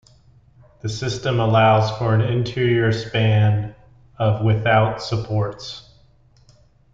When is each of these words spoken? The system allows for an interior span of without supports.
The 0.79 0.89
system 0.89 1.39
allows 1.39 1.95
for 1.99 2.15
an 2.15 2.21
interior 2.21 2.91
span 2.91 3.75
of 4.17 4.43
without 4.43 4.99
supports. 4.99 5.87